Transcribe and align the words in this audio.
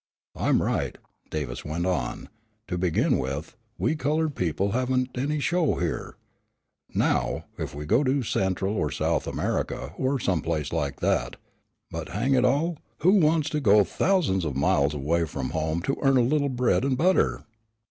"I'm 0.35 0.63
right," 0.63 0.97
Davis 1.29 1.63
went 1.63 1.85
on, 1.85 2.27
"to 2.67 2.75
begin 2.75 3.19
with, 3.19 3.55
we 3.77 3.95
colored 3.95 4.33
people 4.33 4.71
haven't 4.71 5.15
any 5.15 5.39
show 5.39 5.75
here. 5.75 6.15
Now, 6.95 7.45
if 7.59 7.75
we 7.75 7.83
could 7.85 7.87
go 7.89 8.03
to 8.05 8.23
Central 8.23 8.75
or 8.75 8.89
South 8.89 9.27
America, 9.27 9.93
or 9.99 10.19
some 10.19 10.41
place 10.41 10.73
like 10.73 11.01
that, 11.01 11.35
but 11.91 12.09
hang 12.09 12.33
it 12.33 12.45
all, 12.45 12.79
who 13.01 13.11
wants 13.13 13.47
to 13.51 13.59
go 13.61 13.83
thousands 13.83 14.43
of 14.43 14.55
miles 14.55 14.95
away 14.95 15.25
from 15.25 15.51
home 15.51 15.83
to 15.83 15.95
earn 16.01 16.17
a 16.17 16.21
little 16.21 16.49
bread 16.49 16.83
and 16.83 16.97
butter?" 16.97 17.43